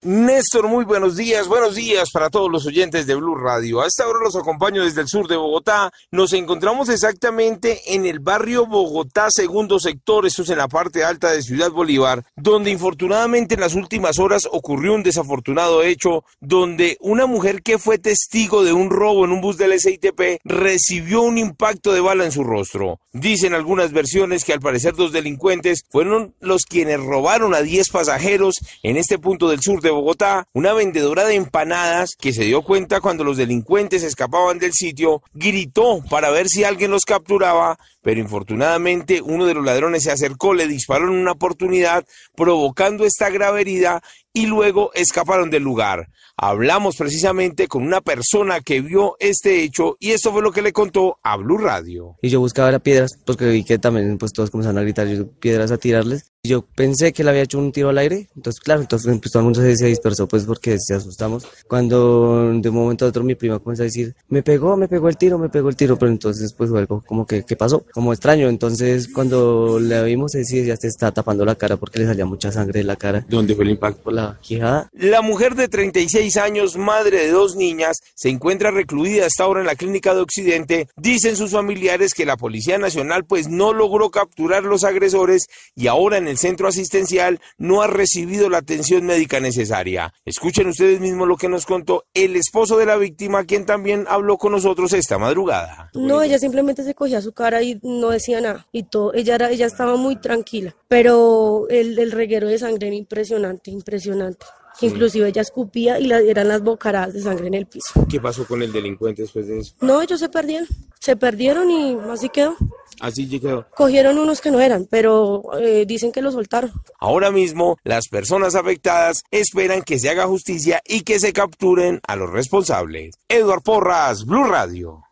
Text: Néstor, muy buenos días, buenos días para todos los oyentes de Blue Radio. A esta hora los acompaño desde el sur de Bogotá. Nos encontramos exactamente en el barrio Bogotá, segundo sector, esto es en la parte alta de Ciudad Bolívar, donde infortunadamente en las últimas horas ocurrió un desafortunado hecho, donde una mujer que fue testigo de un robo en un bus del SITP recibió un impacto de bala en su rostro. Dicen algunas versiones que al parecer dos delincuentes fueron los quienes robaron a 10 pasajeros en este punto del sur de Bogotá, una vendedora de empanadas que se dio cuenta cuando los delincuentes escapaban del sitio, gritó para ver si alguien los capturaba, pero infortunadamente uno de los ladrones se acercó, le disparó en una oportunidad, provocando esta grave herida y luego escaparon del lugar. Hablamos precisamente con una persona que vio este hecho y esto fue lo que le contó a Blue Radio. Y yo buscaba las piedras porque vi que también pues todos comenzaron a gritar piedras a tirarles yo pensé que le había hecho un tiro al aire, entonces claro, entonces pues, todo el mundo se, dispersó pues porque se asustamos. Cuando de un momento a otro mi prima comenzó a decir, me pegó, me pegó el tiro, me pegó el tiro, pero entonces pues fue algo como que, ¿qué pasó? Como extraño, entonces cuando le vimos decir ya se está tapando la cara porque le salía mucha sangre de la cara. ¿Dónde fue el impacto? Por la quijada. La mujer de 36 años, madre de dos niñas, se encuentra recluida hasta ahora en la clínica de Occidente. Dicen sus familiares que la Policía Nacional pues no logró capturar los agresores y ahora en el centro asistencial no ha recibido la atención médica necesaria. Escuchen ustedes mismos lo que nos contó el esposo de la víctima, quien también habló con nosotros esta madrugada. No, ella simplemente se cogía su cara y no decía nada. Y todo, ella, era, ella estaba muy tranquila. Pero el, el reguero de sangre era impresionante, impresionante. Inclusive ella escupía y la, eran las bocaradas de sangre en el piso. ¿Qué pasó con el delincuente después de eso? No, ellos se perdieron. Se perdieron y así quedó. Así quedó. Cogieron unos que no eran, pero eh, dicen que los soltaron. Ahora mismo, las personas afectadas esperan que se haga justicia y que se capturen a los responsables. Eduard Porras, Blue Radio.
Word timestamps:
Néstor, 0.00 0.68
muy 0.68 0.84
buenos 0.84 1.16
días, 1.16 1.48
buenos 1.48 1.74
días 1.74 2.10
para 2.12 2.30
todos 2.30 2.48
los 2.48 2.64
oyentes 2.66 3.04
de 3.08 3.16
Blue 3.16 3.34
Radio. 3.34 3.80
A 3.80 3.88
esta 3.88 4.06
hora 4.06 4.20
los 4.22 4.36
acompaño 4.36 4.84
desde 4.84 5.00
el 5.00 5.08
sur 5.08 5.26
de 5.26 5.34
Bogotá. 5.34 5.90
Nos 6.12 6.32
encontramos 6.34 6.88
exactamente 6.88 7.80
en 7.92 8.06
el 8.06 8.20
barrio 8.20 8.66
Bogotá, 8.66 9.26
segundo 9.28 9.80
sector, 9.80 10.24
esto 10.24 10.42
es 10.42 10.50
en 10.50 10.58
la 10.58 10.68
parte 10.68 11.02
alta 11.02 11.32
de 11.32 11.42
Ciudad 11.42 11.72
Bolívar, 11.72 12.24
donde 12.36 12.70
infortunadamente 12.70 13.56
en 13.56 13.60
las 13.60 13.74
últimas 13.74 14.20
horas 14.20 14.48
ocurrió 14.52 14.94
un 14.94 15.02
desafortunado 15.02 15.82
hecho, 15.82 16.22
donde 16.38 16.96
una 17.00 17.26
mujer 17.26 17.64
que 17.64 17.78
fue 17.78 17.98
testigo 17.98 18.62
de 18.62 18.72
un 18.72 18.90
robo 18.90 19.24
en 19.24 19.32
un 19.32 19.40
bus 19.40 19.56
del 19.56 19.80
SITP 19.80 20.38
recibió 20.44 21.22
un 21.22 21.38
impacto 21.38 21.92
de 21.92 22.00
bala 22.00 22.24
en 22.24 22.30
su 22.30 22.44
rostro. 22.44 23.00
Dicen 23.12 23.52
algunas 23.52 23.90
versiones 23.90 24.44
que 24.44 24.52
al 24.52 24.60
parecer 24.60 24.94
dos 24.94 25.10
delincuentes 25.10 25.82
fueron 25.90 26.36
los 26.38 26.66
quienes 26.66 27.00
robaron 27.00 27.52
a 27.52 27.62
10 27.62 27.88
pasajeros 27.88 28.60
en 28.84 28.96
este 28.96 29.18
punto 29.18 29.48
del 29.48 29.60
sur 29.60 29.82
de 29.82 29.87
Bogotá, 29.90 30.46
una 30.52 30.72
vendedora 30.72 31.24
de 31.24 31.34
empanadas 31.34 32.10
que 32.18 32.32
se 32.32 32.44
dio 32.44 32.62
cuenta 32.62 33.00
cuando 33.00 33.24
los 33.24 33.36
delincuentes 33.36 34.02
escapaban 34.02 34.58
del 34.58 34.72
sitio, 34.72 35.22
gritó 35.32 36.02
para 36.08 36.30
ver 36.30 36.48
si 36.48 36.64
alguien 36.64 36.90
los 36.90 37.04
capturaba, 37.04 37.78
pero 38.02 38.20
infortunadamente 38.20 39.20
uno 39.22 39.46
de 39.46 39.54
los 39.54 39.64
ladrones 39.64 40.04
se 40.04 40.10
acercó, 40.10 40.54
le 40.54 40.66
disparó 40.66 41.04
en 41.04 41.18
una 41.18 41.32
oportunidad, 41.32 42.06
provocando 42.34 43.04
esta 43.04 43.30
grave 43.30 43.60
herida 43.60 44.02
y 44.32 44.46
luego 44.46 44.90
escaparon 44.94 45.50
del 45.50 45.62
lugar. 45.62 46.08
Hablamos 46.36 46.96
precisamente 46.96 47.66
con 47.66 47.82
una 47.82 48.00
persona 48.00 48.60
que 48.60 48.80
vio 48.80 49.16
este 49.18 49.62
hecho 49.62 49.96
y 49.98 50.12
esto 50.12 50.30
fue 50.30 50.42
lo 50.42 50.52
que 50.52 50.62
le 50.62 50.72
contó 50.72 51.18
a 51.24 51.36
Blue 51.36 51.58
Radio. 51.58 52.16
Y 52.22 52.28
yo 52.28 52.38
buscaba 52.38 52.70
las 52.70 52.80
piedras 52.80 53.18
porque 53.26 53.46
vi 53.46 53.64
que 53.64 53.78
también 53.78 54.16
pues 54.18 54.32
todos 54.32 54.50
comenzaron 54.50 54.78
a 54.78 54.82
gritar 54.82 55.08
piedras 55.40 55.72
a 55.72 55.78
tirarles 55.78 56.27
yo 56.44 56.62
pensé 56.62 57.12
que 57.12 57.24
le 57.24 57.30
había 57.30 57.42
hecho 57.42 57.58
un 57.58 57.72
tiro 57.72 57.88
al 57.88 57.98
aire, 57.98 58.28
entonces 58.36 58.60
claro, 58.60 58.80
entonces 58.80 59.18
pues, 59.18 59.32
todo 59.32 59.40
el 59.40 59.44
mundo 59.44 59.60
se, 59.60 59.86
dispersó 59.86 60.28
pues 60.28 60.44
porque 60.44 60.78
se 60.78 60.94
asustamos. 60.94 61.46
Cuando 61.66 62.52
de 62.54 62.68
un 62.68 62.74
momento 62.74 63.04
a 63.04 63.08
otro 63.08 63.24
mi 63.24 63.34
prima 63.34 63.58
comenzó 63.58 63.82
a 63.82 63.86
decir, 63.86 64.14
me 64.28 64.42
pegó, 64.42 64.76
me 64.76 64.88
pegó 64.88 65.08
el 65.08 65.16
tiro, 65.16 65.36
me 65.38 65.48
pegó 65.48 65.68
el 65.68 65.76
tiro, 65.76 65.98
pero 65.98 66.10
entonces 66.12 66.52
pues 66.52 66.70
fue 66.70 66.78
algo 66.80 67.02
como 67.06 67.26
que, 67.26 67.44
¿qué 67.44 67.56
pasó? 67.56 67.84
Como 67.92 68.12
extraño, 68.12 68.48
entonces 68.48 69.08
cuando 69.12 69.80
le 69.80 70.02
vimos 70.04 70.32
decir 70.32 70.64
ya 70.64 70.76
se 70.76 70.86
está 70.86 71.10
tapando 71.10 71.44
la 71.44 71.56
cara 71.56 71.76
porque 71.76 71.98
le 71.98 72.06
salía 72.06 72.24
mucha 72.24 72.52
sangre 72.52 72.80
de 72.80 72.84
la 72.84 72.96
cara. 72.96 73.26
¿Dónde 73.28 73.54
fue 73.54 73.64
el 73.64 73.72
impacto? 73.72 74.02
Por 74.02 74.12
la 74.12 74.38
quijada. 74.40 74.88
La 74.92 75.22
mujer 75.22 75.56
de 75.56 75.68
36 75.68 76.36
años, 76.36 76.76
madre 76.76 77.18
de 77.18 77.30
dos 77.30 77.56
niñas, 77.56 77.98
se 78.14 78.28
encuentra 78.28 78.70
recluida 78.70 79.26
hasta 79.26 79.42
ahora 79.42 79.60
en 79.60 79.66
la 79.66 79.74
clínica 79.74 80.14
de 80.14 80.20
Occidente. 80.20 80.88
Dicen 80.96 81.36
sus 81.36 81.50
familiares 81.50 82.14
que 82.14 82.24
la 82.24 82.36
Policía 82.36 82.78
Nacional 82.78 83.24
pues 83.24 83.48
no 83.48 83.72
logró 83.72 84.10
capturar 84.10 84.62
los 84.62 84.84
agresores 84.84 85.46
y 85.74 85.88
ahora 85.88 86.18
en 86.18 86.27
el 86.28 86.38
centro 86.38 86.68
asistencial 86.68 87.40
no 87.56 87.82
ha 87.82 87.86
recibido 87.86 88.48
la 88.48 88.58
atención 88.58 89.04
médica 89.04 89.40
necesaria. 89.40 90.12
Escuchen 90.24 90.68
ustedes 90.68 91.00
mismos 91.00 91.26
lo 91.26 91.36
que 91.36 91.48
nos 91.48 91.66
contó 91.66 92.04
el 92.14 92.36
esposo 92.36 92.76
de 92.76 92.86
la 92.86 92.96
víctima, 92.96 93.44
quien 93.44 93.66
también 93.66 94.04
habló 94.08 94.38
con 94.38 94.52
nosotros 94.52 94.92
esta 94.92 95.18
madrugada. 95.18 95.90
No, 95.94 96.22
ella 96.22 96.38
simplemente 96.38 96.84
se 96.84 96.94
cogía 96.94 97.20
su 97.20 97.32
cara 97.32 97.62
y 97.62 97.80
no 97.82 98.10
decía 98.10 98.40
nada. 98.40 98.66
Y 98.72 98.84
todo, 98.84 99.12
ella, 99.14 99.34
era, 99.34 99.50
ella 99.50 99.66
estaba 99.66 99.96
muy 99.96 100.16
tranquila. 100.16 100.74
Pero 100.88 101.66
el, 101.68 101.98
el 101.98 102.12
reguero 102.12 102.48
de 102.48 102.58
sangre 102.58 102.88
era 102.88 102.96
impresionante, 102.96 103.70
impresionante. 103.70 104.46
Inclusive 104.80 105.28
ella 105.28 105.42
escupía 105.42 105.98
y 105.98 106.06
la, 106.06 106.20
eran 106.20 106.48
las 106.48 106.62
bocaradas 106.62 107.12
de 107.12 107.22
sangre 107.22 107.48
en 107.48 107.54
el 107.54 107.66
piso. 107.66 108.06
¿Qué 108.08 108.20
pasó 108.20 108.46
con 108.46 108.62
el 108.62 108.70
delincuente 108.70 109.22
después 109.22 109.48
de 109.48 109.58
eso? 109.58 109.74
No, 109.80 110.00
ellos 110.00 110.20
se 110.20 110.28
perdieron. 110.28 110.68
Se 111.00 111.16
perdieron 111.16 111.70
y 111.70 111.96
así 112.10 112.28
quedó. 112.28 112.56
Así 113.00 113.28
quedó. 113.28 113.66
Cogieron 113.74 114.18
unos 114.18 114.40
que 114.40 114.50
no 114.50 114.60
eran, 114.60 114.86
pero 114.90 115.42
eh, 115.60 115.84
dicen 115.86 116.12
que 116.12 116.22
los 116.22 116.34
soltaron. 116.34 116.72
Ahora 116.98 117.30
mismo, 117.30 117.76
las 117.84 118.08
personas 118.08 118.54
afectadas 118.54 119.22
esperan 119.30 119.82
que 119.82 119.98
se 119.98 120.10
haga 120.10 120.26
justicia 120.26 120.80
y 120.86 121.02
que 121.02 121.20
se 121.20 121.32
capturen 121.32 122.00
a 122.06 122.16
los 122.16 122.30
responsables. 122.30 123.14
Eduard 123.28 123.62
Porras, 123.62 124.24
Blue 124.24 124.44
Radio. 124.44 125.07